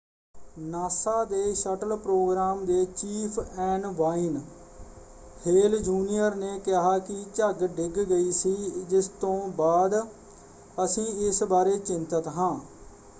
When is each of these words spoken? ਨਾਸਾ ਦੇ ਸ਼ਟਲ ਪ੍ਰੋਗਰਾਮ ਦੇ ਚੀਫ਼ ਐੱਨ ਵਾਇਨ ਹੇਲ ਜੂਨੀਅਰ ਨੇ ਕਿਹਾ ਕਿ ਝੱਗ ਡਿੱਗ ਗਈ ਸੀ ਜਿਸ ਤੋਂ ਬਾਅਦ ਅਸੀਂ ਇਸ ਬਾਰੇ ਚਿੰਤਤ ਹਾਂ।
ਨਾਸਾ 0.59 1.23
ਦੇ 1.25 1.53
ਸ਼ਟਲ 1.53 1.95
ਪ੍ਰੋਗਰਾਮ 1.95 2.63
ਦੇ 2.65 2.85
ਚੀਫ਼ 2.95 3.37
ਐੱਨ 3.39 3.85
ਵਾਇਨ 3.87 4.39
ਹੇਲ 5.45 5.77
ਜੂਨੀਅਰ 5.79 6.35
ਨੇ 6.35 6.57
ਕਿਹਾ 6.59 6.97
ਕਿ 6.99 7.23
ਝੱਗ 7.35 7.63
ਡਿੱਗ 7.75 7.99
ਗਈ 7.99 8.31
ਸੀ 8.31 8.55
ਜਿਸ 8.89 9.09
ਤੋਂ 9.21 9.37
ਬਾਅਦ 9.57 9.95
ਅਸੀਂ 10.77 11.07
ਇਸ 11.27 11.43
ਬਾਰੇ 11.43 11.77
ਚਿੰਤਤ 11.77 12.27
ਹਾਂ। 12.27 12.53